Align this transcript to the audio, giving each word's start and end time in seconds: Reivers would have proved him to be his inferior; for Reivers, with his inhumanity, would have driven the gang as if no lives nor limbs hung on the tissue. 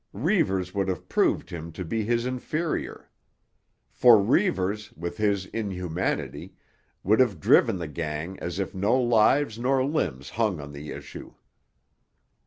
Reivers 0.13 0.73
would 0.73 0.87
have 0.87 1.07
proved 1.07 1.51
him 1.51 1.71
to 1.73 1.85
be 1.85 2.03
his 2.03 2.25
inferior; 2.25 3.11
for 3.91 4.19
Reivers, 4.19 4.91
with 4.93 5.17
his 5.17 5.45
inhumanity, 5.45 6.55
would 7.03 7.19
have 7.19 7.39
driven 7.39 7.77
the 7.77 7.87
gang 7.87 8.39
as 8.39 8.57
if 8.57 8.73
no 8.73 8.99
lives 8.99 9.59
nor 9.59 9.85
limbs 9.85 10.31
hung 10.31 10.59
on 10.59 10.71
the 10.71 10.87
tissue. 10.87 11.35